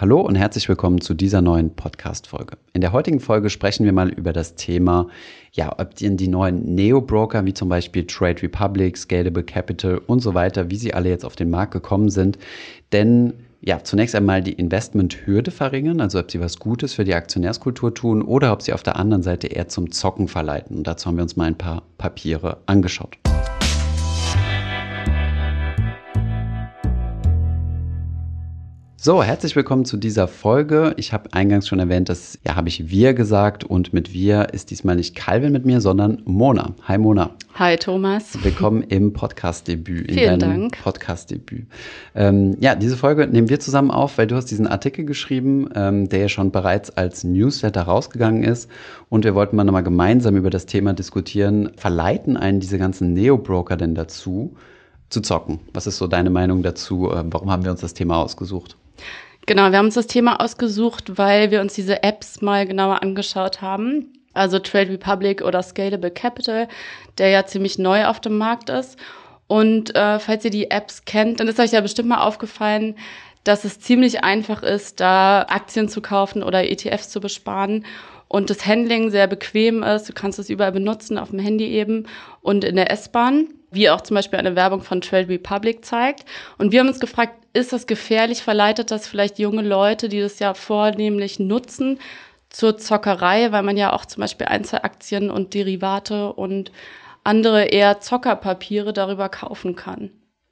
[0.00, 2.56] hallo und herzlich willkommen zu dieser neuen Podcast-Folge.
[2.72, 5.08] In der heutigen Folge sprechen wir mal über das Thema,
[5.52, 10.32] ja, ob die, die neuen Neo-Broker wie zum Beispiel Trade Republic, Scalable Capital und so
[10.32, 12.38] weiter, wie sie alle jetzt auf den Markt gekommen sind.
[12.92, 17.92] Denn ja, zunächst einmal die Investmenthürde verringern, also ob sie was Gutes für die Aktionärskultur
[17.92, 20.78] tun oder ob sie auf der anderen Seite eher zum Zocken verleiten.
[20.78, 23.18] Und dazu haben wir uns mal ein paar Papiere angeschaut.
[29.02, 30.92] So, herzlich willkommen zu dieser Folge.
[30.98, 34.70] Ich habe eingangs schon erwähnt, dass, ja, habe ich wir gesagt und mit wir ist
[34.70, 36.74] diesmal nicht Calvin mit mir, sondern Mona.
[36.86, 37.30] Hi Mona.
[37.54, 38.36] Hi Thomas.
[38.44, 41.66] Willkommen im Podcast-Debüt, in Vielen deinem Podcast-Debüt.
[42.14, 46.10] Ähm, ja, diese Folge nehmen wir zusammen auf, weil du hast diesen Artikel geschrieben, ähm,
[46.10, 48.68] der ja schon bereits als Newsletter rausgegangen ist
[49.08, 51.70] und wir wollten mal nochmal gemeinsam über das Thema diskutieren.
[51.78, 54.56] Verleiten einen diese ganzen Neo-Broker denn dazu,
[55.08, 55.58] zu zocken?
[55.72, 57.10] Was ist so deine Meinung dazu?
[57.10, 58.76] Ähm, warum haben wir uns das Thema ausgesucht?
[59.46, 63.62] Genau, wir haben uns das Thema ausgesucht, weil wir uns diese Apps mal genauer angeschaut
[63.62, 64.12] haben.
[64.32, 66.68] Also Trade Republic oder Scalable Capital,
[67.18, 68.96] der ja ziemlich neu auf dem Markt ist.
[69.48, 72.94] Und äh, falls ihr die Apps kennt, dann ist euch ja bestimmt mal aufgefallen,
[73.42, 77.84] dass es ziemlich einfach ist, da Aktien zu kaufen oder ETFs zu besparen
[78.30, 80.08] und das Handling sehr bequem ist.
[80.08, 82.06] Du kannst es überall benutzen, auf dem Handy eben
[82.40, 86.24] und in der S-Bahn wie auch zum Beispiel eine Werbung von Trade Republic zeigt.
[86.58, 88.42] Und wir haben uns gefragt, ist das gefährlich?
[88.42, 91.98] Verleitet das vielleicht junge Leute, die das ja vornehmlich nutzen,
[92.48, 96.72] zur Zockerei, weil man ja auch zum Beispiel Einzelaktien und Derivate und
[97.22, 100.10] andere eher Zockerpapiere darüber kaufen kann?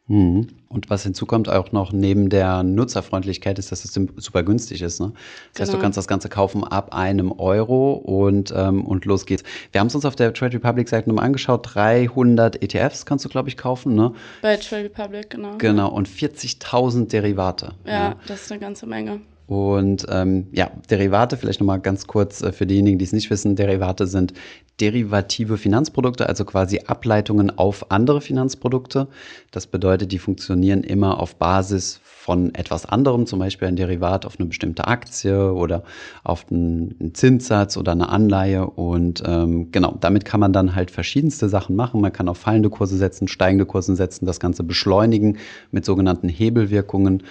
[0.09, 0.49] Mhm.
[0.71, 5.01] Und was hinzukommt auch noch neben der Nutzerfreundlichkeit ist, dass es super günstig ist.
[5.01, 5.13] Ne?
[5.13, 5.61] Das genau.
[5.61, 5.83] heißt, du genau.
[5.83, 9.45] kannst das Ganze kaufen ab einem Euro und, ähm, und los geht's.
[9.73, 11.75] Wir haben es uns auf der Trade Republic Seite nochmal angeschaut.
[11.75, 13.95] 300 ETFs kannst du, glaube ich, kaufen.
[13.95, 14.13] Ne?
[14.43, 15.57] Bei Trade Republic, genau.
[15.59, 17.75] Genau, und 40.000 Derivate.
[17.87, 19.21] Ja, ja, das ist eine ganze Menge.
[19.49, 23.57] Und ähm, ja, Derivate, vielleicht nochmal ganz kurz äh, für diejenigen, die es nicht wissen,
[23.57, 24.35] Derivate sind
[24.79, 29.09] derivative Finanzprodukte, also quasi Ableitungen auf andere Finanzprodukte.
[29.51, 34.39] Das bedeutet, die funktionieren immer auf Basis von etwas anderem, zum Beispiel ein Derivat auf
[34.39, 35.83] eine bestimmte Aktie oder
[36.25, 38.67] auf einen Zinssatz oder eine Anleihe.
[38.67, 42.03] Und ähm, genau, damit kann man dann halt verschiedenste Sachen machen.
[42.03, 45.39] Man kann auf fallende Kurse setzen, steigende Kurse setzen, das Ganze beschleunigen
[45.71, 47.23] mit sogenannten Hebelwirkungen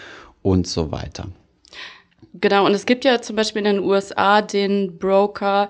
[0.42, 1.28] und so weiter.
[2.34, 5.70] Genau, und es gibt ja zum Beispiel in den USA den Broker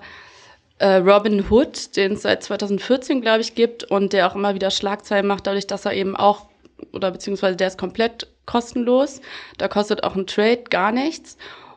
[0.78, 4.70] äh, Robin Hood, den es seit 2014, glaube ich, gibt und der auch immer wieder
[4.70, 6.46] Schlagzeilen macht, dadurch, dass er eben auch,
[6.92, 9.20] oder beziehungsweise der ist komplett kostenlos.
[9.58, 11.36] Da kostet auch ein Trade gar nichts.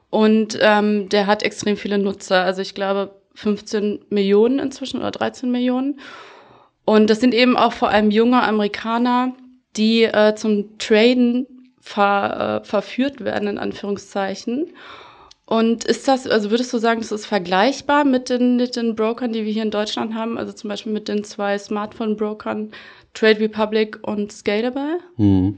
[0.09, 2.43] Und ähm, der hat extrem viele Nutzer.
[2.43, 5.99] Also ich glaube 15 Millionen inzwischen oder 13 Millionen.
[6.85, 9.33] Und das sind eben auch vor allem junge Amerikaner,
[9.77, 14.73] die äh, zum Traden ver, äh, verführt werden, in Anführungszeichen.
[15.45, 19.33] Und ist das, also würdest du sagen, das ist vergleichbar mit den, mit den Brokern,
[19.33, 20.37] die wir hier in Deutschland haben?
[20.37, 22.71] Also zum Beispiel mit den zwei Smartphone-Brokern
[23.13, 24.99] Trade Republic und Scalable?
[25.17, 25.57] Hm.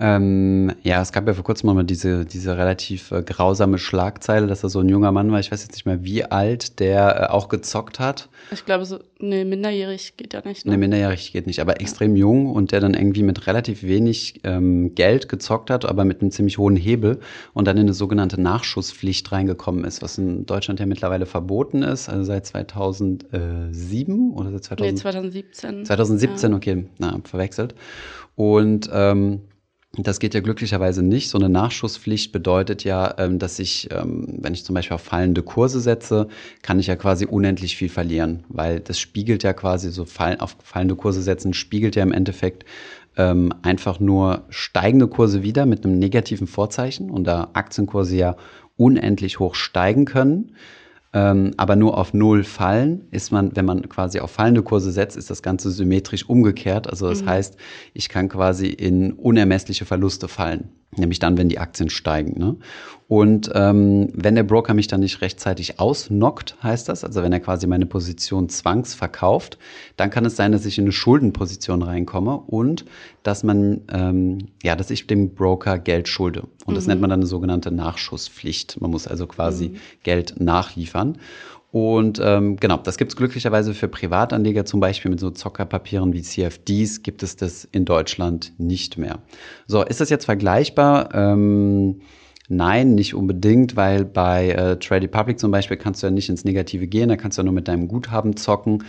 [0.00, 4.60] Ähm, ja, es gab ja vor kurzem mal diese, diese relativ äh, grausame Schlagzeile, dass
[4.60, 7.32] da so ein junger Mann war, ich weiß jetzt nicht mehr wie alt, der äh,
[7.32, 8.28] auch gezockt hat.
[8.52, 10.66] Ich glaube, so, nee, minderjährig geht ja nicht.
[10.66, 10.72] Ne?
[10.72, 11.80] Nee, minderjährig geht nicht, aber ja.
[11.80, 16.20] extrem jung und der dann irgendwie mit relativ wenig ähm, Geld gezockt hat, aber mit
[16.20, 17.18] einem ziemlich hohen Hebel
[17.52, 22.08] und dann in eine sogenannte Nachschusspflicht reingekommen ist, was in Deutschland ja mittlerweile verboten ist,
[22.08, 24.92] also seit 2007 oder seit 2000?
[24.92, 25.84] Nee, 2017.
[25.86, 26.56] 2017, ja.
[26.56, 27.74] okay, na, verwechselt.
[28.36, 29.40] Und ähm,
[29.94, 31.30] das geht ja glücklicherweise nicht.
[31.30, 35.42] So eine Nachschusspflicht bedeutet ja, ähm, dass ich, ähm, wenn ich zum Beispiel auf fallende
[35.42, 36.28] Kurse setze,
[36.62, 40.96] kann ich ja quasi unendlich viel verlieren, weil das spiegelt ja quasi so auf fallende
[40.96, 42.66] Kurse setzen, spiegelt ja im Endeffekt
[43.16, 48.36] ähm, einfach nur steigende Kurse wieder mit einem negativen Vorzeichen und da Aktienkurse ja
[48.76, 50.54] unendlich hoch steigen können
[51.12, 55.16] ähm, aber nur auf Null fallen, ist man, wenn man quasi auf fallende Kurse setzt,
[55.16, 56.88] ist das Ganze symmetrisch umgekehrt.
[56.88, 57.28] Also das mhm.
[57.28, 57.56] heißt,
[57.94, 60.70] ich kann quasi in unermessliche Verluste fallen.
[60.96, 62.38] Nämlich dann, wenn die Aktien steigen.
[62.38, 62.56] Ne?
[63.08, 67.40] Und ähm, wenn der Broker mich dann nicht rechtzeitig ausnockt, heißt das, also wenn er
[67.40, 69.58] quasi meine Position zwangsverkauft,
[69.96, 72.84] dann kann es sein, dass ich in eine Schuldenposition reinkomme und
[73.22, 76.48] dass man, ähm, ja, dass ich dem Broker Geld schulde.
[76.66, 76.90] Und das mhm.
[76.90, 78.78] nennt man dann eine sogenannte Nachschusspflicht.
[78.80, 79.76] Man muss also quasi mhm.
[80.02, 81.07] Geld nachliefern.
[81.70, 86.22] Und ähm, genau, das gibt es glücklicherweise für Privatanleger, zum Beispiel mit so Zockerpapieren wie
[86.22, 89.18] CFDs, gibt es das in Deutschland nicht mehr.
[89.66, 91.14] So, ist das jetzt vergleichbar?
[91.14, 92.00] Ähm,
[92.48, 96.44] nein, nicht unbedingt, weil bei äh, Trade Republic zum Beispiel kannst du ja nicht ins
[96.44, 98.84] Negative gehen, da kannst du ja nur mit deinem Guthaben zocken.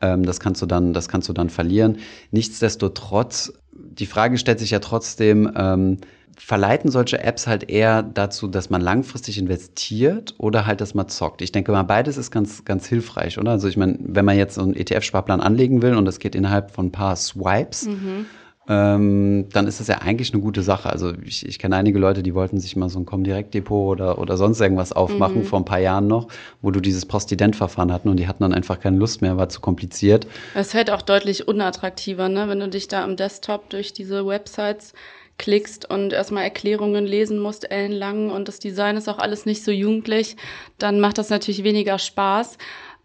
[0.00, 1.98] Ähm, das kannst du dann, das kannst du dann verlieren.
[2.32, 5.98] Nichtsdestotrotz, die Frage stellt sich ja trotzdem, ähm,
[6.38, 11.42] verleiten solche Apps halt eher dazu, dass man langfristig investiert oder halt, dass man zockt.
[11.42, 13.52] Ich denke mal, beides ist ganz, ganz hilfreich, oder?
[13.52, 16.70] Also ich meine, wenn man jetzt so einen ETF-Sparplan anlegen will und das geht innerhalb
[16.70, 18.26] von ein paar Swipes, mhm
[18.66, 20.88] ähm, dann ist das ja eigentlich eine gute Sache.
[20.88, 24.36] Also ich, ich kenne einige Leute, die wollten sich mal so ein Comdirect-Depot oder, oder
[24.36, 25.44] sonst irgendwas aufmachen, mhm.
[25.44, 26.28] vor ein paar Jahren noch,
[26.62, 29.60] wo du dieses Postident-Verfahren hatten und die hatten dann einfach keine Lust mehr, war zu
[29.60, 30.26] kompliziert.
[30.54, 32.48] Es fällt auch deutlich unattraktiver, ne?
[32.48, 34.94] wenn du dich da am Desktop durch diese Websites
[35.38, 39.70] klickst und erstmal Erklärungen lesen musst, ellenlang und das Design ist auch alles nicht so
[39.70, 40.36] jugendlich,
[40.78, 42.56] dann macht das natürlich weniger Spaß.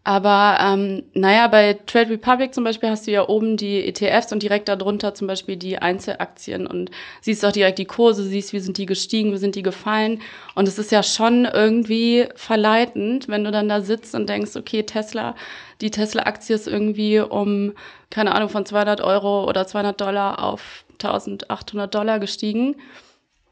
[0.06, 4.42] Aber ähm, naja, bei Trade Republic zum Beispiel hast du ja oben die ETFs und
[4.42, 6.90] direkt darunter zum Beispiel die Einzelaktien und
[7.22, 10.22] siehst auch direkt die Kurse, siehst, wie sind die gestiegen, wie sind die gefallen.
[10.56, 14.84] Und es ist ja schon irgendwie verleitend, wenn du dann da sitzt und denkst, okay,
[14.84, 15.36] Tesla,
[15.82, 17.74] die Tesla-Aktie ist irgendwie um,
[18.10, 22.78] keine Ahnung, von 200 Euro oder 200 Dollar auf 1800 Dollar gestiegen.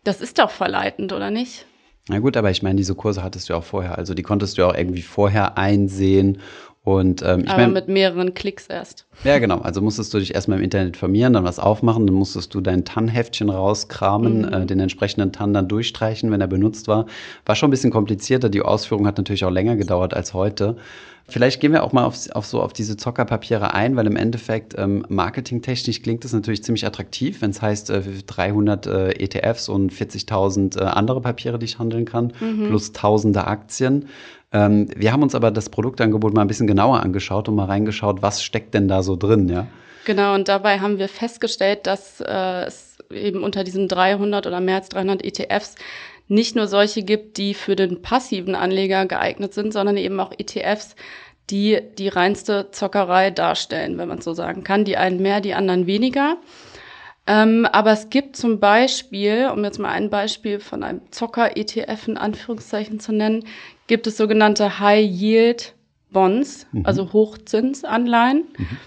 [0.06, 1.66] Das ist doch verleitend, oder nicht?
[2.10, 3.98] Na gut, aber ich meine, diese Kurse hattest du auch vorher.
[3.98, 6.40] Also die konntest du auch irgendwie vorher einsehen.
[6.88, 9.08] Und, ähm, ich aber mein, mit mehreren Klicks erst.
[9.26, 9.58] Ja, genau.
[9.58, 12.86] Also musstest du dich erstmal im Internet informieren, dann was aufmachen, dann musstest du dein
[12.86, 14.54] TAN-Heftchen rauskramen, mhm.
[14.54, 17.06] äh, den entsprechenden TAN dann durchstreichen, wenn er benutzt war.
[17.46, 18.48] War schon ein bisschen komplizierter.
[18.48, 20.78] Die Ausführung hat natürlich auch länger gedauert als heute.
[21.30, 24.76] Vielleicht gehen wir auch mal auf, auf so auf diese Zockerpapiere ein, weil im Endeffekt
[24.78, 29.92] ähm, marketingtechnisch klingt es natürlich ziemlich attraktiv, wenn es heißt äh, 300 äh, ETFs und
[29.92, 32.68] 40.000 äh, andere Papiere, die ich handeln kann, mhm.
[32.68, 34.06] plus tausende Aktien.
[34.52, 38.22] Ähm, wir haben uns aber das Produktangebot mal ein bisschen genauer angeschaut und mal reingeschaut,
[38.22, 39.68] was steckt denn da so drin, ja?
[40.06, 44.76] Genau, und dabei haben wir festgestellt, dass äh, es eben unter diesen 300 oder mehr
[44.76, 45.76] als 300 ETFs
[46.30, 50.96] nicht nur solche gibt, die für den passiven Anleger geeignet sind, sondern eben auch ETFs,
[51.50, 54.86] die die reinste Zockerei darstellen, wenn man so sagen kann.
[54.86, 56.38] Die einen mehr, die anderen weniger.
[57.26, 62.18] Ähm, aber es gibt zum Beispiel, um jetzt mal ein Beispiel von einem Zocker-ETF in
[62.18, 63.44] Anführungszeichen zu nennen,
[63.88, 66.86] gibt es sogenannte High-Yield-Bonds, mhm.
[66.86, 68.46] also Hochzinsanleihen.
[68.58, 68.78] Mhm.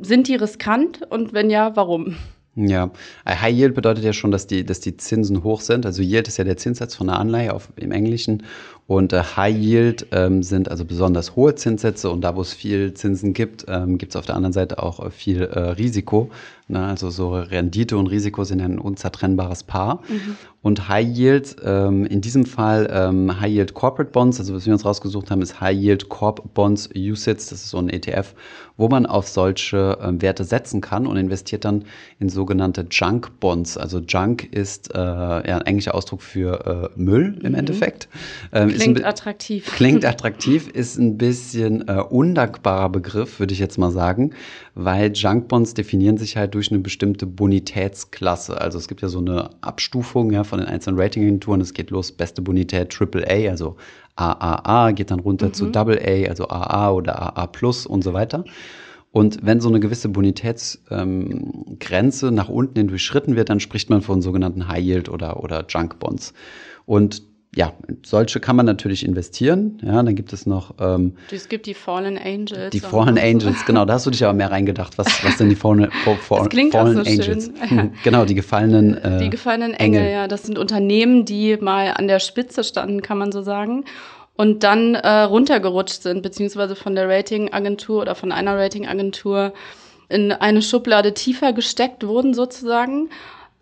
[0.00, 2.16] Sind die riskant und wenn ja, warum?
[2.58, 2.90] Ja,
[3.28, 5.84] High Yield bedeutet ja schon, dass die, dass die Zinsen hoch sind.
[5.84, 8.44] Also Yield ist ja der Zinssatz von einer Anleihe auf, im Englischen.
[8.86, 12.08] Und äh, High Yield ähm, sind also besonders hohe Zinssätze.
[12.08, 15.04] Und da, wo es viel Zinsen gibt, ähm, gibt es auf der anderen Seite auch
[15.04, 16.30] äh, viel äh, Risiko.
[16.68, 16.84] Ne?
[16.84, 20.02] Also so Rendite und Risiko sind ein unzertrennbares Paar.
[20.08, 20.36] Mhm.
[20.62, 24.72] Und High Yield, ähm, in diesem Fall ähm, High Yield Corporate Bonds, also was wir
[24.72, 27.50] uns rausgesucht haben, ist High Yield Corp Bonds USITS.
[27.50, 28.34] Das ist so ein ETF,
[28.76, 31.84] wo man auf solche äh, Werte setzen kann und investiert dann
[32.18, 33.78] in sogenannte Junk Bonds.
[33.78, 37.58] Also Junk ist äh, ja, ein englischer Ausdruck für äh, Müll im mhm.
[37.58, 38.08] Endeffekt.
[38.52, 39.66] Ähm, klingt attraktiv.
[39.72, 44.32] Klingt attraktiv, ist ein bisschen äh, undankbarer Begriff, würde ich jetzt mal sagen,
[44.78, 48.60] weil Junk Bonds definieren sich halt durch eine bestimmte Bonitätsklasse.
[48.60, 51.62] Also es gibt ja so eine Abstufung ja, von den einzelnen Ratingagenturen.
[51.62, 53.76] Es geht los, beste Bonität AAA, also
[54.16, 55.54] AAA, geht dann runter mhm.
[55.54, 58.44] zu AA, also AA oder AA Plus und so weiter.
[59.12, 64.02] Und wenn so eine gewisse Bonitätsgrenze ähm, nach unten hin durchschritten wird, dann spricht man
[64.02, 66.34] von sogenannten High Yield oder, oder Junk Bonds.
[66.84, 67.22] Und
[67.56, 67.72] ja,
[68.04, 69.80] solche kann man natürlich investieren.
[69.82, 70.74] Ja, dann gibt es noch.
[70.78, 72.70] Ähm, es gibt die Fallen Angels.
[72.70, 73.86] Die Fallen Angels, genau.
[73.86, 74.98] Da hast du dich aber mehr reingedacht.
[74.98, 77.50] Was, was denn die Fallen, Fallen, das Fallen so Angels?
[77.66, 77.92] Schön.
[78.04, 78.98] genau, die gefallenen.
[78.98, 80.28] Äh, die gefallenen Engel, Engel, ja.
[80.28, 83.84] Das sind Unternehmen, die mal an der Spitze standen, kann man so sagen
[84.36, 89.54] und dann äh, runtergerutscht sind, beziehungsweise von der Ratingagentur oder von einer Ratingagentur
[90.10, 93.08] in eine Schublade tiefer gesteckt wurden sozusagen.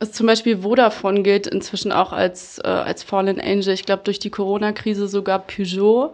[0.00, 3.72] Zum Beispiel Vodafone gilt inzwischen auch als, äh, als Fallen Angel.
[3.72, 6.12] Ich glaube, durch die Corona-Krise sogar Peugeot.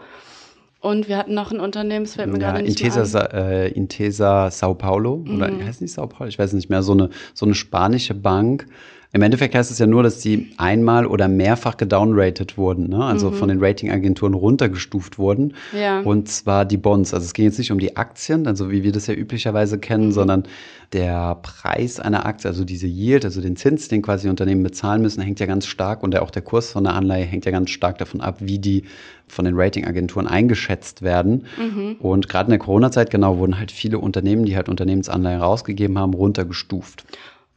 [0.81, 3.51] Und wir hatten noch ein Unternehmen, es fällt mir ja, gerade nicht Intesa, mehr ein.
[3.53, 5.37] Äh, Intesa Sao Paulo, mhm.
[5.37, 6.29] oder heißt nicht Sao Paulo?
[6.29, 8.67] Ich weiß nicht mehr, so eine, so eine spanische Bank,
[9.13, 13.05] im Endeffekt heißt es ja nur, dass sie einmal oder mehrfach gedownrated wurden, ne?
[13.05, 13.35] also mhm.
[13.35, 15.55] von den Ratingagenturen runtergestuft wurden.
[15.77, 16.01] Ja.
[16.01, 17.13] Und zwar die Bonds.
[17.13, 20.07] Also es ging jetzt nicht um die Aktien, also wie wir das ja üblicherweise kennen,
[20.07, 20.13] mhm.
[20.13, 20.45] sondern
[20.93, 25.23] der Preis einer Aktie, also diese Yield, also den Zins, den quasi Unternehmen bezahlen müssen,
[25.23, 27.99] hängt ja ganz stark und auch der Kurs von der Anleihe hängt ja ganz stark
[27.99, 28.85] davon ab, wie die
[29.27, 31.47] von den Ratingagenturen eingeschätzt werden.
[31.59, 31.97] Mhm.
[31.99, 36.15] Und gerade in der Corona-Zeit genau wurden halt viele Unternehmen, die halt Unternehmensanleihen rausgegeben haben,
[36.15, 37.05] runtergestuft.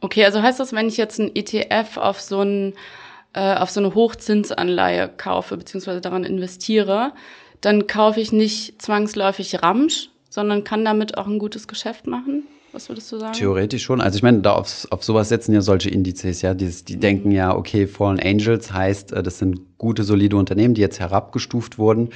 [0.03, 2.73] Okay, also heißt das, wenn ich jetzt ein ETF auf so, ein,
[3.31, 7.13] äh, auf so eine Hochzinsanleihe kaufe, beziehungsweise daran investiere,
[7.61, 12.43] dann kaufe ich nicht zwangsläufig Ramsch, sondern kann damit auch ein gutes Geschäft machen?
[12.73, 13.31] Was würdest du sagen?
[13.31, 14.01] Theoretisch schon.
[14.01, 16.53] Also ich meine, da auf, auf sowas setzen ja solche Indizes, ja.
[16.53, 16.99] Die, die mhm.
[16.99, 21.77] denken ja, okay, Fallen Angels heißt, äh, das sind gute, solide Unternehmen, die jetzt herabgestuft
[21.77, 22.09] wurden.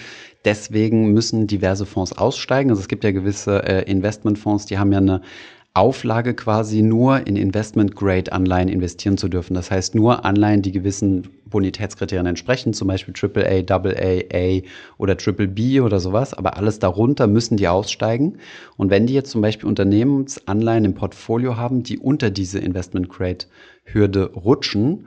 [0.44, 2.70] Deswegen müssen diverse Fonds aussteigen.
[2.70, 5.22] Also es gibt ja gewisse äh, Investmentfonds, die haben ja eine
[5.78, 9.54] Auflage quasi nur in Investment-Grade-Anleihen investieren zu dürfen.
[9.54, 14.62] Das heißt nur Anleihen, die gewissen Bonitätskriterien entsprechen, zum Beispiel AAA, AA, A
[14.98, 16.34] oder Triple B oder sowas.
[16.34, 18.40] Aber alles darunter müssen die aussteigen.
[18.76, 25.06] Und wenn die jetzt zum Beispiel Unternehmensanleihen im Portfolio haben, die unter diese Investment-Grade-Hürde rutschen,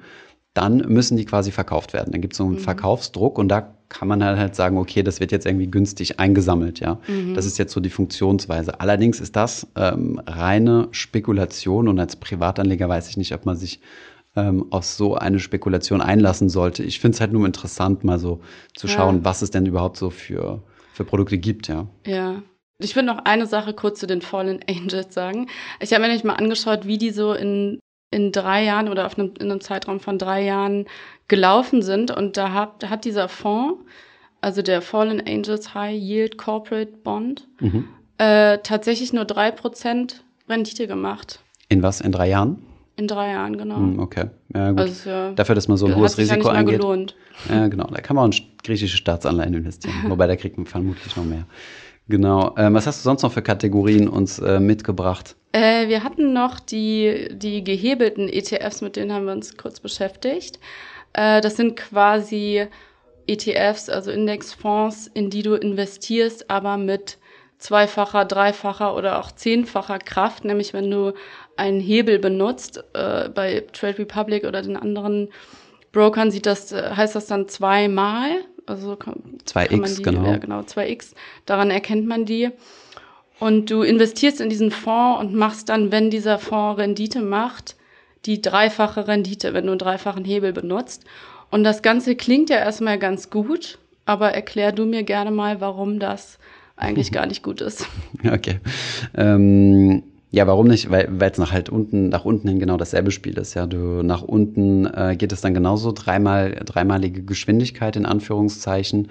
[0.55, 2.12] dann müssen die quasi verkauft werden.
[2.12, 2.59] Dann gibt es so einen mhm.
[2.59, 6.99] Verkaufsdruck und da kann man halt sagen, okay, das wird jetzt irgendwie günstig eingesammelt, ja.
[7.07, 7.35] Mhm.
[7.35, 8.81] Das ist jetzt so die Funktionsweise.
[8.81, 13.81] Allerdings ist das ähm, reine Spekulation und als Privatanleger weiß ich nicht, ob man sich
[14.37, 16.85] ähm, auf so eine Spekulation einlassen sollte.
[16.85, 18.41] Ich finde es halt nur interessant, mal so
[18.75, 19.25] zu schauen, ja.
[19.25, 21.87] was es denn überhaupt so für, für Produkte gibt, ja.
[22.07, 22.43] Ja.
[22.83, 25.49] Ich will noch eine Sache kurz zu den Fallen Angels sagen.
[25.81, 27.79] Ich habe mir nicht mal angeschaut, wie die so in
[28.11, 30.87] in drei Jahren oder auf einem, in einem Zeitraum von drei Jahren
[31.29, 32.11] gelaufen sind.
[32.11, 33.83] Und da hat, hat dieser Fonds,
[34.40, 37.88] also der Fallen Angels High Yield Corporate Bond, mhm.
[38.19, 41.40] äh, tatsächlich nur drei Prozent Rendite gemacht.
[41.69, 42.00] In was?
[42.00, 42.59] In drei Jahren?
[42.97, 43.76] In drei Jahren, genau.
[43.76, 44.26] Hm, okay.
[44.55, 44.81] Ja, gut.
[44.81, 46.81] Also, ja, Dafür, dass man so ein hohes Risiko ja eingeht.
[46.81, 47.17] Gelohnt.
[47.49, 47.87] Ja, genau.
[47.87, 49.95] Da kann man auch in griechische Staatsanleihen investieren.
[50.09, 51.47] Wobei, da kriegt man vermutlich noch mehr.
[52.11, 52.55] Genau.
[52.59, 55.37] Ähm, was hast du sonst noch für Kategorien uns äh, mitgebracht?
[55.52, 60.59] Äh, wir hatten noch die, die gehebelten ETFs, mit denen haben wir uns kurz beschäftigt.
[61.12, 62.67] Äh, das sind quasi
[63.29, 67.19] ETFs, also Indexfonds, in die du investierst, aber mit
[67.59, 71.12] zweifacher, dreifacher oder auch zehnfacher Kraft, nämlich wenn du
[71.57, 75.29] einen Hebel benutzt, äh, bei Trade Republic oder den anderen
[75.93, 78.31] Brokern sieht das, äh, heißt das dann zweimal,
[78.67, 80.25] also 2x, genau.
[80.26, 81.12] Ja, genau, 2x.
[81.47, 82.50] Daran erkennt man die.
[83.38, 87.76] Und du investierst in diesen Fonds und machst dann, wenn dieser Fonds Rendite macht,
[88.26, 91.05] die dreifache Rendite, wenn du einen dreifachen Hebel benutzt.
[91.50, 95.99] Und das Ganze klingt ja erstmal ganz gut, aber erklär du mir gerne mal, warum
[95.99, 96.38] das
[96.76, 97.87] eigentlich gar nicht gut ist.
[98.25, 98.61] Okay.
[99.17, 100.02] Ähm,
[100.33, 100.91] ja, warum nicht?
[100.91, 103.55] Weil es nach halt unten, nach unten hin genau dasselbe Spiel ist.
[103.55, 109.09] Ja, du nach unten äh, geht es dann genauso dreimal, dreimalige Geschwindigkeit in Anführungszeichen.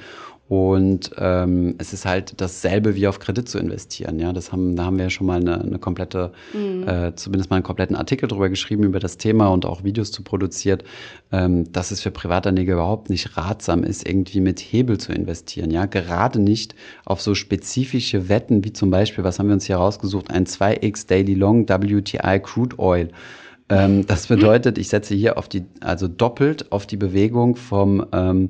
[0.50, 4.18] Und ähm, es ist halt dasselbe wie auf Kredit zu investieren.
[4.18, 6.88] Ja, das haben, da haben wir ja schon mal eine, eine komplette, mhm.
[6.88, 10.24] äh, zumindest mal einen kompletten Artikel drüber geschrieben über das Thema und auch Videos zu
[10.24, 10.84] produziert,
[11.32, 15.70] ähm, dass es für Privatanleger überhaupt nicht ratsam ist, irgendwie mit Hebel zu investieren.
[15.70, 16.74] Ja, gerade nicht
[17.06, 21.06] auf so spezifische Wetten wie zum Beispiel, was haben wir uns hier rausgesucht, ein 2x
[21.06, 23.10] Daily Long WTI Crude Oil.
[23.70, 28.50] Ähm, das bedeutet, ich setze hier auf die, also doppelt auf die Bewegung vom ähm,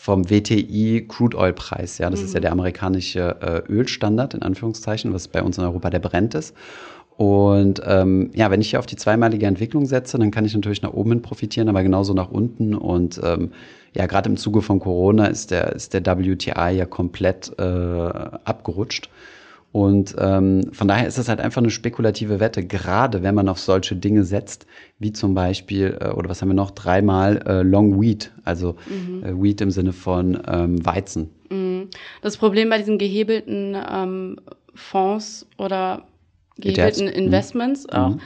[0.00, 1.98] vom WTI Crude Oil Preis.
[1.98, 2.26] Ja, das mhm.
[2.26, 2.42] ist ja mhm.
[2.42, 6.54] der amerikanische äh, Ölstandard in Anführungszeichen, was bei uns in Europa der brennt ist.
[7.16, 10.82] Und ähm, ja, wenn ich hier auf die zweimalige Entwicklung setze, dann kann ich natürlich
[10.82, 12.76] nach oben hin profitieren, aber genauso nach unten.
[12.76, 13.50] Und ähm,
[13.92, 19.10] ja, gerade im Zuge von Corona ist der, ist der WTI ja komplett äh, abgerutscht.
[19.70, 23.58] Und ähm, von daher ist es halt einfach eine spekulative Wette, gerade wenn man auf
[23.58, 24.66] solche Dinge setzt,
[24.98, 29.24] wie zum Beispiel, äh, oder was haben wir noch, dreimal äh, Long Wheat, also mhm.
[29.24, 31.30] äh, Wheat im Sinne von ähm, Weizen.
[31.50, 31.88] Mhm.
[32.22, 34.40] Das Problem bei diesen gehebelten ähm,
[34.74, 36.06] Fonds oder
[36.56, 37.16] gehebelten ETFs.
[37.16, 37.24] Mhm.
[37.24, 37.92] Investments mhm.
[37.92, 38.16] auch,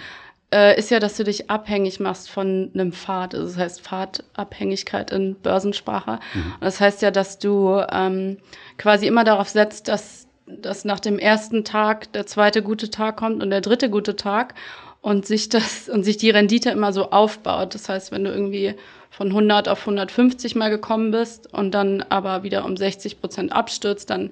[0.52, 3.34] äh, ist ja, dass du dich abhängig machst von einem Pfad.
[3.34, 6.20] Also das heißt Pfadabhängigkeit in Börsensprache.
[6.34, 6.52] Mhm.
[6.60, 8.36] Das heißt ja, dass du ähm,
[8.78, 13.42] quasi immer darauf setzt, dass dass nach dem ersten Tag der zweite gute Tag kommt
[13.42, 14.54] und der dritte gute Tag
[15.00, 17.74] und sich das und sich die Rendite immer so aufbaut.
[17.74, 18.74] Das heißt, wenn du irgendwie
[19.10, 24.08] von 100 auf 150 mal gekommen bist und dann aber wieder um 60 Prozent abstürzt,
[24.08, 24.30] dann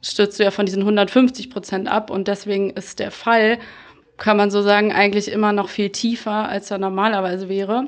[0.00, 3.58] stürzt du ja von diesen 150 Prozent ab und deswegen ist der Fall,
[4.18, 7.86] kann man so sagen, eigentlich immer noch viel tiefer, als er normalerweise wäre.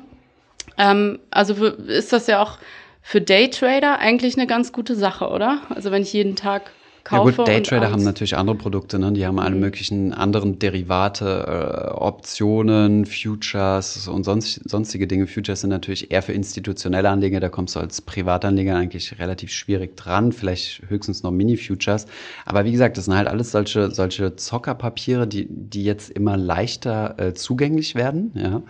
[0.77, 2.59] Ähm, also ist das ja auch
[3.03, 5.61] für Daytrader eigentlich eine ganz gute Sache, oder?
[5.69, 6.73] Also wenn ich jeden Tag
[7.05, 7.31] kaufe.
[7.31, 9.13] Ja gut, Daytrader haben natürlich andere Produkte, ne?
[9.13, 9.61] Die haben alle mhm.
[9.61, 15.27] möglichen anderen Derivate, äh, Optionen, Futures und sonst, sonstige Dinge.
[15.27, 19.97] Futures sind natürlich eher für institutionelle Anleger, da kommst du als Privatanleger eigentlich relativ schwierig
[19.97, 22.07] dran, vielleicht höchstens noch Mini-Futures.
[22.47, 27.15] Aber wie gesagt, das sind halt alles solche, solche Zockerpapiere, die, die jetzt immer leichter
[27.19, 28.63] äh, zugänglich werden, ja.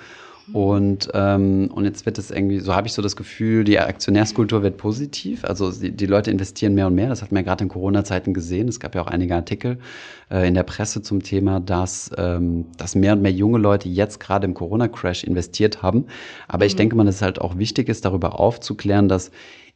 [0.52, 4.62] Und, ähm, und jetzt wird es irgendwie, so habe ich so das Gefühl, die Aktionärskultur
[4.62, 5.44] wird positiv.
[5.44, 7.08] Also die, die Leute investieren mehr und mehr.
[7.08, 8.68] Das hat man ja gerade in Corona-Zeiten gesehen.
[8.68, 9.78] Es gab ja auch einige Artikel
[10.30, 14.20] äh, in der Presse zum Thema, dass, ähm, dass mehr und mehr junge Leute jetzt
[14.20, 16.06] gerade im Corona-Crash investiert haben.
[16.46, 16.68] Aber mhm.
[16.68, 19.30] ich denke mal, dass es halt auch wichtig ist, darüber aufzuklären, dass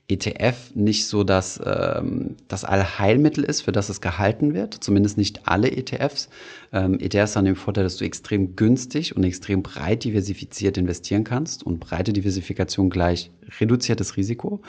[0.09, 4.75] ETF nicht so das, ähm, das Allheilmittel ist, für das es gehalten wird.
[4.83, 6.31] Zumindest nicht alle ETFs.
[6.73, 11.63] Ähm, ETFs haben den Vorteil, dass du extrem günstig und extrem breit diversifiziert investieren kannst.
[11.63, 14.63] Und breite Diversifikation gleich reduziertes Risiko.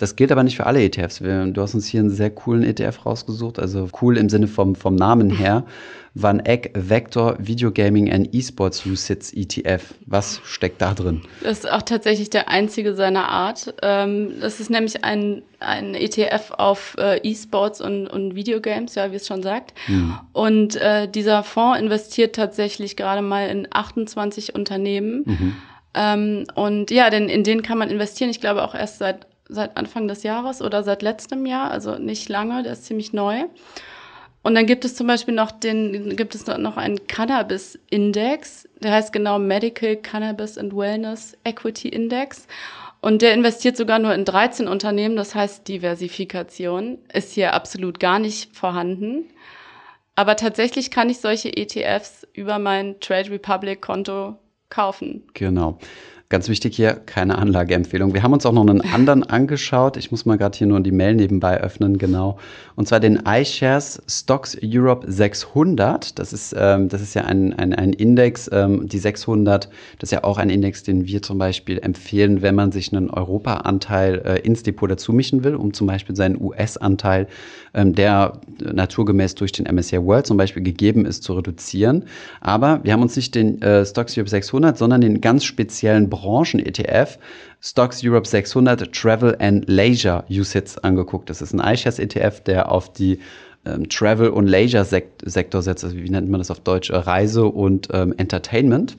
[0.00, 1.18] Das gilt aber nicht für alle ETFs.
[1.18, 4.94] du hast uns hier einen sehr coolen ETF rausgesucht, also cool im Sinne vom, vom
[4.94, 5.64] Namen her.
[6.14, 9.94] Van Eck Vector Video Gaming and Esports USITS ETF.
[10.06, 11.20] Was steckt da drin?
[11.42, 13.74] Das ist auch tatsächlich der einzige seiner Art.
[13.82, 19.16] Ähm, das ist nämlich ein, ein ETF auf äh, E-Sports und, und Videogames, ja, wie
[19.16, 19.74] es schon sagt.
[19.84, 20.14] Hm.
[20.32, 25.24] Und äh, dieser Fonds investiert tatsächlich gerade mal in 28 Unternehmen.
[25.26, 25.56] Mhm.
[25.92, 28.30] Ähm, und ja, denn in denen kann man investieren.
[28.30, 32.28] Ich glaube auch erst seit seit Anfang des Jahres oder seit letztem Jahr, also nicht
[32.28, 33.44] lange, der ist ziemlich neu.
[34.42, 39.12] Und dann gibt es zum Beispiel noch den, gibt es noch einen Cannabis-Index, der heißt
[39.12, 42.46] genau Medical Cannabis and Wellness Equity Index.
[43.02, 48.18] Und der investiert sogar nur in 13 Unternehmen, das heißt Diversifikation ist hier absolut gar
[48.18, 49.24] nicht vorhanden.
[50.16, 54.36] Aber tatsächlich kann ich solche ETFs über mein Trade Republic Konto
[54.68, 55.22] kaufen.
[55.34, 55.78] Genau.
[56.30, 58.14] Ganz wichtig hier, keine Anlageempfehlung.
[58.14, 59.96] Wir haben uns auch noch einen anderen angeschaut.
[59.96, 62.38] Ich muss mal gerade hier nur die Mail nebenbei öffnen, genau.
[62.76, 66.20] Und zwar den iShares Stocks Europe 600.
[66.20, 69.68] Das ist, ähm, das ist ja ein, ein, ein Index, ähm, die 600.
[69.98, 73.10] Das ist ja auch ein Index, den wir zum Beispiel empfehlen, wenn man sich einen
[73.10, 77.26] Europa-Anteil äh, ins Depot dazu mischen will, um zum Beispiel seinen US-Anteil,
[77.74, 82.04] ähm, der naturgemäß durch den MSCI World zum Beispiel gegeben ist, zu reduzieren.
[82.40, 87.18] Aber wir haben uns nicht den äh, Stocks Europe 600, sondern den ganz speziellen Branchen-ETF
[87.60, 91.28] Stocks Europe 600 Travel and Leisure USITs angeguckt.
[91.28, 93.20] Das ist ein iShares ETF, der auf die
[93.66, 95.84] ähm, Travel- und Leisure-Sektor setzt.
[95.84, 96.90] Also wie nennt man das auf Deutsch?
[96.90, 98.96] Reise und ähm, Entertainment.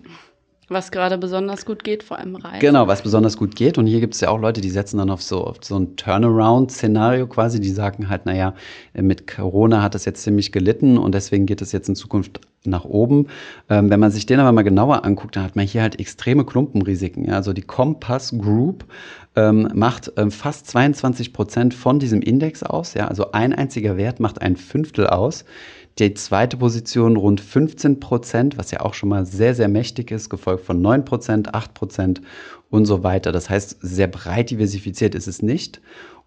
[0.72, 2.62] Was gerade besonders gut geht, vor allem Reisen.
[2.62, 3.78] Genau, was besonders gut geht.
[3.78, 5.98] Und hier gibt es ja auch Leute, die setzen dann auf so, auf so ein
[5.98, 7.60] Turnaround-Szenario quasi.
[7.60, 8.54] Die sagen halt, naja,
[8.94, 12.86] mit Corona hat das jetzt ziemlich gelitten und deswegen geht es jetzt in Zukunft nach
[12.86, 13.28] oben.
[13.70, 16.46] Ähm, wenn man sich den aber mal genauer anguckt, dann hat man hier halt extreme
[16.46, 17.26] Klumpenrisiken.
[17.26, 17.34] Ja?
[17.34, 18.86] Also die Compass Group
[19.36, 22.94] ähm, macht ähm, fast 22 Prozent von diesem Index aus.
[22.94, 23.10] Ja?
[23.10, 25.44] Also ein einziger Wert macht ein Fünftel aus.
[26.00, 30.30] Die zweite Position rund 15 Prozent, was ja auch schon mal sehr, sehr mächtig ist,
[30.30, 32.22] gefolgt von 9 Prozent, 8 Prozent
[32.70, 33.32] und so weiter.
[33.32, 35.82] Das heißt, sehr breit diversifiziert ist es nicht.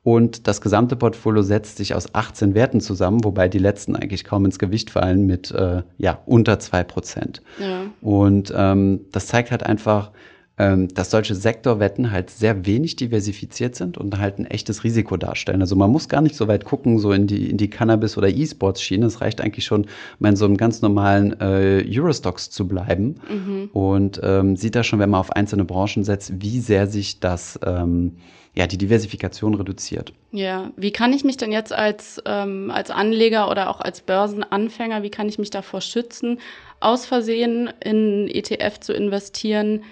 [0.04, 4.44] Und das gesamte Portfolio setzt sich aus 18 Werten zusammen, wobei die letzten eigentlich kaum
[4.44, 7.40] ins Gewicht fallen mit äh, ja, unter 2 Prozent.
[7.58, 7.86] Ja.
[8.02, 10.12] Und ähm, das zeigt halt einfach,
[10.56, 15.60] dass solche Sektorwetten halt sehr wenig diversifiziert sind und halt ein echtes Risiko darstellen.
[15.60, 18.28] Also man muss gar nicht so weit gucken, so in die, in die Cannabis- oder
[18.28, 19.06] E-Sports-Schiene.
[19.06, 19.86] Es reicht eigentlich schon,
[20.20, 23.70] mal in so einem ganz normalen äh, Eurostocks zu bleiben mhm.
[23.72, 27.58] und ähm, sieht da schon, wenn man auf einzelne Branchen setzt, wie sehr sich das
[27.66, 28.12] ähm,
[28.56, 30.12] ja, die Diversifikation reduziert.
[30.30, 35.02] Ja, wie kann ich mich denn jetzt als, ähm, als Anleger oder auch als Börsenanfänger,
[35.02, 36.38] wie kann ich mich davor schützen,
[36.78, 39.82] aus Versehen in ETF zu investieren,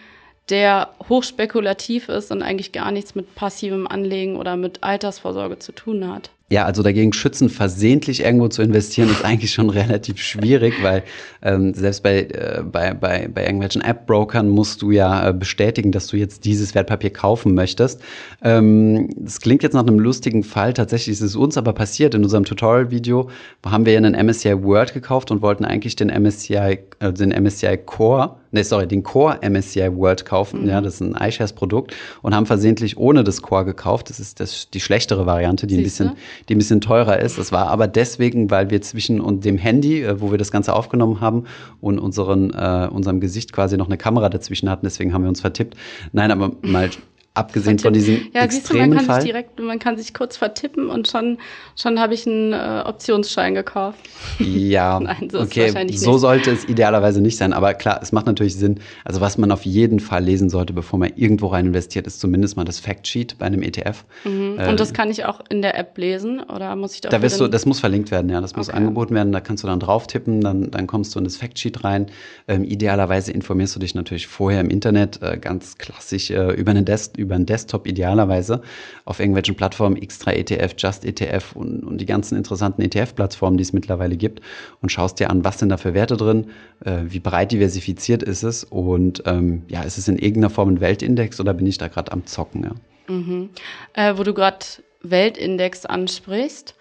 [0.48, 6.08] der hochspekulativ ist und eigentlich gar nichts mit passivem Anlegen oder mit Altersvorsorge zu tun
[6.08, 6.30] hat.
[6.52, 11.02] Ja, also dagegen schützen, versehentlich irgendwo zu investieren, ist eigentlich schon relativ schwierig, weil
[11.40, 16.08] ähm, selbst bei, äh, bei, bei, bei irgendwelchen App-Brokern musst du ja äh, bestätigen, dass
[16.08, 18.02] du jetzt dieses Wertpapier kaufen möchtest.
[18.42, 20.74] Ähm, das klingt jetzt nach einem lustigen Fall.
[20.74, 22.14] Tatsächlich ist es uns aber passiert.
[22.14, 23.30] In unserem Tutorial-Video
[23.64, 27.78] haben wir ja einen MSCI Word gekauft und wollten eigentlich den MSCI, äh, den MSCI
[27.78, 30.62] Core nee, sorry, den Core MSCI World kaufen.
[30.62, 30.68] Mhm.
[30.68, 34.10] Ja, das ist ein iShares-Produkt und haben versehentlich ohne das Core gekauft.
[34.10, 36.12] Das ist das, die schlechtere Variante, die ein, bisschen,
[36.48, 37.38] die ein bisschen teurer ist.
[37.38, 41.20] Das war aber deswegen, weil wir zwischen dem Handy, äh, wo wir das Ganze aufgenommen
[41.20, 41.44] haben,
[41.80, 44.86] und unseren, äh, unserem Gesicht quasi noch eine Kamera dazwischen hatten.
[44.86, 45.76] Deswegen haben wir uns vertippt.
[46.12, 46.90] Nein, aber mal
[47.34, 49.20] Abgesehen von diesem ja, extremen du, man kann Fall.
[49.22, 51.38] Sich direkt, man kann sich kurz vertippen und schon,
[51.76, 54.00] schon habe ich einen äh, Optionsschein gekauft.
[54.38, 57.54] Ja, Nein, so okay, so sollte es idealerweise nicht sein.
[57.54, 58.80] Aber klar, es macht natürlich Sinn.
[59.06, 62.58] Also was man auf jeden Fall lesen sollte, bevor man irgendwo rein investiert, ist zumindest
[62.58, 64.04] mal das Factsheet bei einem ETF.
[64.24, 64.58] Mhm.
[64.58, 67.08] Äh, und das kann ich auch in der App lesen oder muss ich da?
[67.08, 68.42] Da wirst du, das muss verlinkt werden, ja.
[68.42, 68.76] Das muss okay.
[68.76, 69.32] angeboten werden.
[69.32, 72.08] Da kannst du dann drauf tippen, dann, dann kommst du in das Factsheet rein.
[72.46, 76.84] Ähm, idealerweise informierst du dich natürlich vorher im Internet, äh, ganz klassisch äh, über einen
[76.84, 78.62] Desk über einen Desktop idealerweise
[79.04, 83.72] auf irgendwelchen Plattformen, Extra ETF, Just ETF und, und die ganzen interessanten ETF-Plattformen, die es
[83.72, 84.40] mittlerweile gibt
[84.80, 86.50] und schaust dir an, was sind da für Werte drin,
[86.84, 90.80] äh, wie breit diversifiziert ist es und ähm, ja, ist es in irgendeiner Form ein
[90.80, 92.64] Weltindex oder bin ich da gerade am Zocken?
[92.64, 93.14] Ja?
[93.14, 93.50] Mhm.
[93.94, 94.64] Äh, wo du gerade
[95.02, 96.74] Weltindex ansprichst,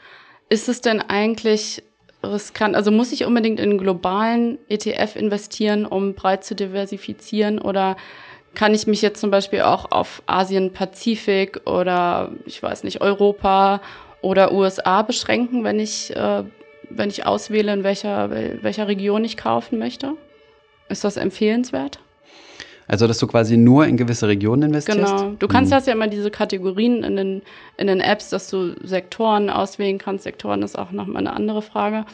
[0.49, 1.84] ist es denn eigentlich
[2.23, 2.75] riskant?
[2.75, 7.97] Also muss ich unbedingt in einen globalen ETF investieren, um breit zu diversifizieren oder
[8.53, 13.81] kann ich mich jetzt zum Beispiel auch auf Asien, Pazifik oder ich weiß nicht, Europa
[14.21, 16.43] oder USA beschränken, wenn ich, äh,
[16.89, 20.13] wenn ich auswähle, in welcher, welcher Region ich kaufen möchte?
[20.89, 21.99] Ist das empfehlenswert?
[22.91, 25.15] Also, dass du quasi nur in gewisse Regionen investierst?
[25.15, 25.34] Genau.
[25.39, 25.77] Du kannst, hm.
[25.77, 27.41] hast ja immer diese Kategorien in den,
[27.77, 30.25] in den Apps, dass du Sektoren auswählen kannst.
[30.25, 32.06] Sektoren ist auch nochmal eine andere Frage.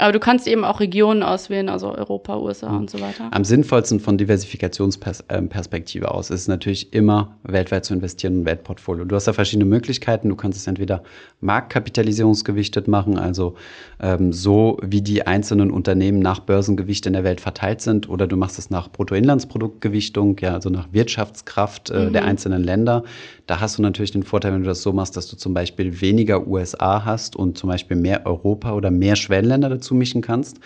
[0.00, 3.28] Aber du kannst eben auch Regionen auswählen, also Europa, USA und so weiter.
[3.32, 8.46] Am sinnvollsten von Diversifikationsperspektive ähm, aus ist es natürlich immer weltweit zu investieren in ein
[8.46, 9.04] Weltportfolio.
[9.04, 10.30] Du hast da verschiedene Möglichkeiten.
[10.30, 11.02] Du kannst es entweder
[11.40, 13.56] marktkapitalisierungsgewichtet machen, also
[14.00, 18.36] ähm, so wie die einzelnen Unternehmen nach Börsengewicht in der Welt verteilt sind, oder du
[18.36, 18.88] machst es nach
[20.20, 22.12] Bruttoinlandsproduktgewichtung, ja, also nach Wirtschaftskraft äh, mhm.
[22.12, 23.04] der einzelnen Länder.
[23.46, 26.00] Da hast du natürlich den Vorteil, wenn du das so machst, dass du zum Beispiel
[26.00, 30.60] weniger USA hast und zum Beispiel mehr Europa oder mehr Schwellenländer dazu mischen kannst.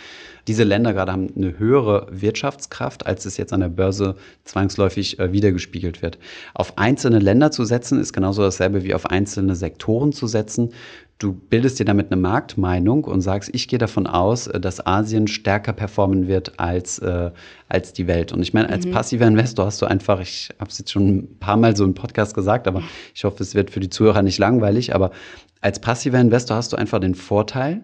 [0.47, 5.33] Diese Länder gerade haben eine höhere Wirtschaftskraft, als es jetzt an der Börse zwangsläufig äh,
[5.33, 6.19] wiedergespiegelt wird.
[6.53, 10.71] Auf einzelne Länder zu setzen, ist genauso dasselbe wie auf einzelne Sektoren zu setzen.
[11.19, 15.29] Du bildest dir damit eine Marktmeinung und sagst, ich gehe davon aus, äh, dass Asien
[15.29, 17.31] stärker performen wird als, äh,
[17.69, 18.33] als die Welt.
[18.33, 18.91] Und ich meine, als mhm.
[18.91, 21.95] passiver Investor hast du einfach, ich habe es jetzt schon ein paar Mal so im
[21.95, 22.83] Podcast gesagt, aber
[23.15, 25.13] ich hoffe, es wird für die Zuhörer nicht langweilig, aber
[25.61, 27.81] als passiver Investor hast du einfach den Vorteil,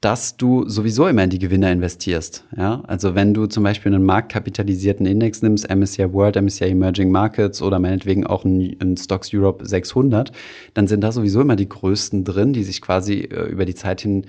[0.00, 2.44] dass du sowieso immer in die Gewinner investierst.
[2.56, 2.82] Ja?
[2.86, 7.80] Also wenn du zum Beispiel einen marktkapitalisierten Index nimmst, MSCI World, MSCI Emerging Markets oder
[7.80, 10.30] meinetwegen auch einen, Stocks Europe 600,
[10.74, 14.02] dann sind da sowieso immer die größten drin, die sich quasi äh, über die Zeit
[14.02, 14.26] hin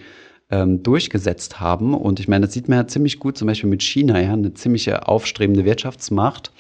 [0.50, 1.94] ähm, durchgesetzt haben.
[1.94, 4.54] Und ich meine, das sieht man ja ziemlich gut, zum Beispiel mit China, ja, eine
[4.56, 6.52] ziemliche aufstrebende Wirtschaftsmacht.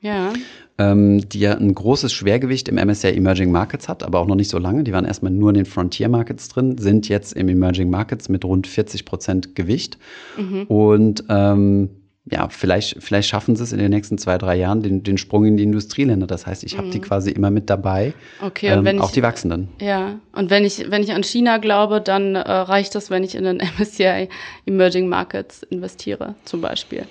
[0.00, 0.32] Ja
[0.80, 4.50] ähm, die ja ein großes Schwergewicht im MSCI Emerging Markets hat, aber auch noch nicht
[4.50, 4.82] so lange.
[4.82, 8.44] Die waren erstmal nur in den Frontier Markets drin, sind jetzt im Emerging Markets mit
[8.44, 9.98] rund 40 Prozent Gewicht.
[10.38, 10.62] Mhm.
[10.64, 11.90] Und ähm,
[12.30, 15.44] ja, vielleicht, vielleicht schaffen sie es in den nächsten zwei, drei Jahren, den, den Sprung
[15.44, 16.26] in die Industrieländer.
[16.26, 16.92] Das heißt, ich habe mhm.
[16.92, 18.14] die quasi immer mit dabei.
[18.40, 19.68] Okay, ähm, und wenn auch ich, die wachsenden.
[19.80, 23.34] Ja, und wenn ich, wenn ich an China glaube, dann äh, reicht das, wenn ich
[23.34, 24.30] in den MSCI
[24.64, 27.04] Emerging Markets investiere, zum Beispiel.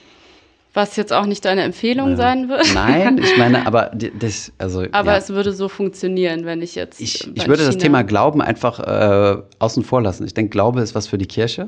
[0.79, 2.15] Was jetzt auch nicht deine Empfehlung ja.
[2.15, 2.73] sein wird.
[2.73, 4.85] Nein, ich meine, aber das, also.
[4.93, 5.17] Aber ja.
[5.17, 7.01] es würde so funktionieren, wenn ich jetzt.
[7.01, 10.25] Ich, ich würde China das Thema Glauben einfach äh, außen vor lassen.
[10.25, 11.67] Ich denke, Glaube ist was für die Kirche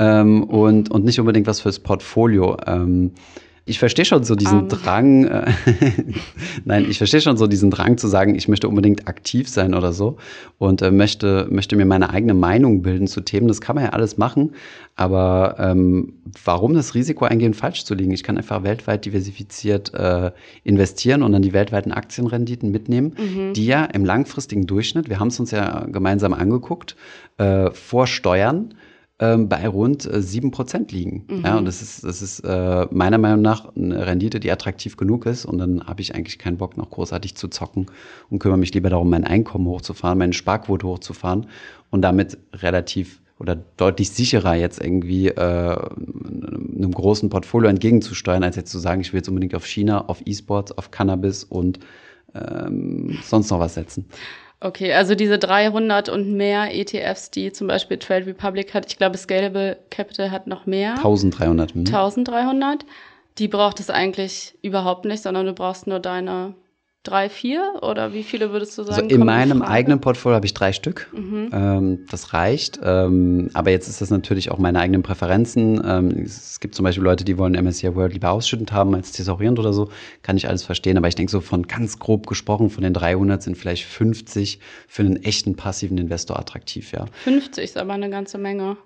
[0.00, 2.56] ähm, und, und nicht unbedingt was fürs Portfolio.
[2.66, 3.12] Ähm,
[3.64, 4.68] ich verstehe schon so diesen um.
[4.68, 5.52] Drang, äh,
[6.64, 9.92] nein, ich verstehe schon so diesen Drang zu sagen, ich möchte unbedingt aktiv sein oder
[9.92, 10.16] so
[10.58, 13.46] und äh, möchte, möchte mir meine eigene Meinung bilden zu Themen.
[13.46, 14.52] Das kann man ja alles machen,
[14.96, 18.10] aber ähm, warum das Risiko eingehen, falsch zu liegen?
[18.10, 20.32] Ich kann einfach weltweit diversifiziert äh,
[20.64, 23.52] investieren und dann die weltweiten Aktienrenditen mitnehmen, mhm.
[23.52, 26.96] die ja im langfristigen Durchschnitt, wir haben es uns ja gemeinsam angeguckt,
[27.38, 28.74] äh, vor Steuern
[29.22, 31.24] ähm, bei rund äh, sieben Prozent liegen.
[31.28, 31.42] Mhm.
[31.44, 35.26] Ja, und das ist, das ist äh, meiner Meinung nach eine Rendite, die attraktiv genug
[35.26, 35.44] ist.
[35.44, 37.86] Und dann habe ich eigentlich keinen Bock, noch großartig zu zocken
[38.30, 41.46] und kümmere mich lieber darum, mein Einkommen hochzufahren, meine Sparquote hochzufahren
[41.90, 48.72] und damit relativ oder deutlich sicherer jetzt irgendwie äh, einem großen Portfolio entgegenzusteuern, als jetzt
[48.72, 51.78] zu sagen, ich will jetzt unbedingt auf China, auf E-Sports, auf Cannabis und
[52.34, 54.06] ähm, sonst noch was setzen.
[54.64, 59.18] Okay, also diese 300 und mehr ETFs, die zum Beispiel Trade Republic hat, ich glaube
[59.18, 60.92] Scalable Capital hat noch mehr.
[60.92, 61.74] 1300.
[61.74, 62.86] 1300.
[63.38, 66.54] Die braucht es eigentlich überhaupt nicht, sondern du brauchst nur deine
[67.02, 69.02] drei, vier oder wie viele würdest du sagen?
[69.02, 71.08] Also in meinem eigenen Portfolio habe ich drei Stück.
[71.12, 71.50] Mhm.
[71.52, 72.78] Ähm, das reicht.
[72.82, 75.82] Ähm, aber jetzt ist das natürlich auch meine eigenen Präferenzen.
[75.84, 79.58] Ähm, es gibt zum Beispiel Leute, die wollen MSCI World lieber ausschüttend haben als thesaurierend
[79.58, 79.90] oder so.
[80.22, 80.96] Kann ich alles verstehen.
[80.96, 85.02] Aber ich denke so von ganz grob gesprochen, von den 300 sind vielleicht 50 für
[85.02, 87.06] einen echten passiven Investor attraktiv, ja.
[87.24, 88.76] 50 ist aber eine ganze Menge.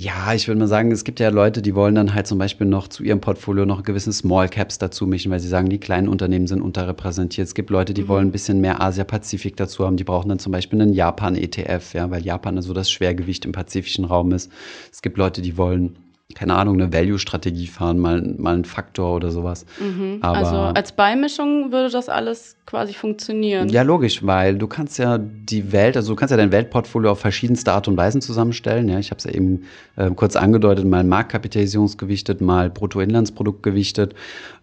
[0.00, 2.68] Ja, ich würde mal sagen, es gibt ja Leute, die wollen dann halt zum Beispiel
[2.68, 6.06] noch zu ihrem Portfolio noch gewisse Small Caps dazu mischen, weil sie sagen, die kleinen
[6.06, 7.48] Unternehmen sind unterrepräsentiert.
[7.48, 8.08] Es gibt Leute, die mhm.
[8.08, 9.96] wollen ein bisschen mehr Asia-Pazifik dazu haben.
[9.96, 14.04] Die brauchen dann zum Beispiel einen Japan-ETF, ja, weil Japan so das Schwergewicht im pazifischen
[14.04, 14.52] Raum ist.
[14.92, 15.98] Es gibt Leute, die wollen
[16.34, 19.64] keine Ahnung, eine Value-Strategie fahren, mal, mal ein Faktor oder sowas.
[19.80, 20.18] Mhm.
[20.20, 23.70] also als Beimischung würde das alles quasi funktionieren.
[23.70, 27.20] Ja, logisch, weil du kannst ja die Welt, also du kannst ja dein Weltportfolio auf
[27.20, 28.90] verschiedenste Art und Weisen zusammenstellen.
[28.90, 29.62] Ja, ich habe es ja eben
[29.96, 34.14] äh, kurz angedeutet, mal Marktkapitalisierungsgewichtet, mal Bruttoinlandsprodukt gewichtet.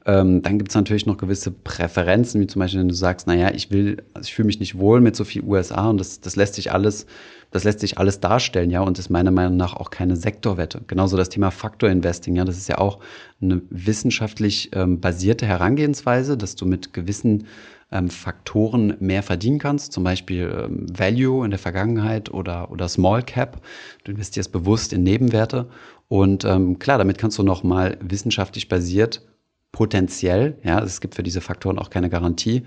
[0.06, 3.52] Ähm, dann gibt es natürlich noch gewisse Präferenzen, wie zum Beispiel, wenn du sagst, naja,
[3.56, 6.36] ich will, also ich fühle mich nicht wohl mit so viel USA und das, das
[6.36, 7.08] lässt sich alles
[7.56, 10.82] das lässt sich alles darstellen, ja, und ist meiner Meinung nach auch keine Sektorwette.
[10.88, 13.00] Genauso das Thema Faktor Investing, ja, das ist ja auch
[13.42, 17.48] eine wissenschaftlich ähm, basierte Herangehensweise, dass du mit gewissen
[17.94, 23.24] ähm, Faktoren mehr verdienen kannst, zum Beispiel ähm, Value in der Vergangenheit oder, oder Small
[23.24, 23.62] Cap.
[24.04, 25.70] Du investierst bewusst in Nebenwerte
[26.10, 29.22] und ähm, klar, damit kannst du nochmal wissenschaftlich basiert
[29.72, 32.64] potenziell, ja, es gibt für diese Faktoren auch keine Garantie,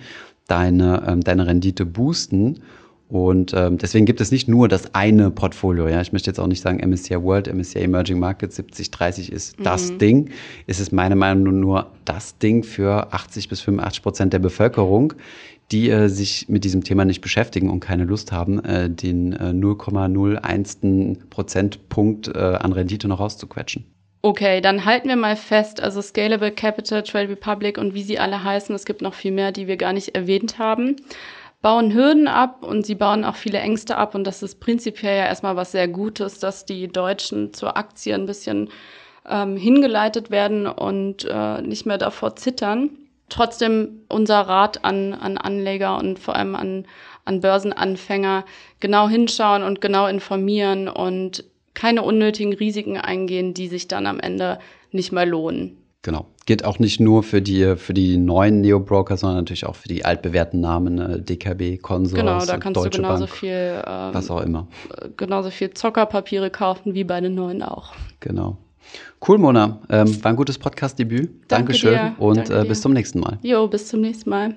[0.46, 2.62] deine, ähm, deine Rendite boosten.
[3.08, 5.88] Und ähm, deswegen gibt es nicht nur das eine Portfolio.
[5.88, 9.58] Ja, ich möchte jetzt auch nicht sagen MSCI World, MSCI Emerging Markets 70, 30 ist
[9.58, 9.64] mhm.
[9.64, 10.30] das Ding.
[10.66, 15.14] Es ist meiner Meinung nach nur das Ding für 80 bis 85 Prozent der Bevölkerung,
[15.72, 19.52] die äh, sich mit diesem Thema nicht beschäftigen und keine Lust haben, äh, den äh,
[19.54, 21.16] 0,01.
[21.30, 23.86] Prozentpunkt äh, an Rendite noch rauszuquetschen.
[24.20, 28.42] Okay, dann halten wir mal fest, also Scalable Capital, Trade Republic und wie sie alle
[28.42, 30.96] heißen, es gibt noch viel mehr, die wir gar nicht erwähnt haben,
[31.60, 35.26] bauen Hürden ab und sie bauen auch viele Ängste ab und das ist prinzipiell ja
[35.26, 38.70] erstmal was sehr Gutes, dass die Deutschen zur Aktie ein bisschen
[39.28, 42.90] ähm, hingeleitet werden und äh, nicht mehr davor zittern.
[43.28, 46.86] Trotzdem unser Rat an, an Anleger und vor allem an,
[47.24, 48.44] an Börsenanfänger,
[48.80, 51.44] genau hinschauen und genau informieren und
[51.74, 54.58] keine unnötigen Risiken eingehen, die sich dann am Ende
[54.92, 55.76] nicht mehr lohnen.
[56.02, 56.26] Genau.
[56.46, 60.04] Geht auch nicht nur für die, für die neuen Neo-Broker, sondern natürlich auch für die
[60.04, 64.30] altbewährten Namen, äh, DKB, Consors, Genau, da kannst Deutsche du genauso Bank, viel, ähm, was
[64.30, 64.68] auch immer.
[64.96, 67.92] Äh, genauso viel Zockerpapiere kaufen wie bei den neuen auch.
[68.20, 68.58] Genau.
[69.26, 69.80] Cool, Mona.
[69.90, 71.28] Ähm, war ein gutes Podcast-Debüt.
[71.48, 72.14] Danke Dankeschön dir.
[72.18, 73.38] und Danke äh, bis zum nächsten Mal.
[73.42, 74.56] Jo, bis zum nächsten Mal.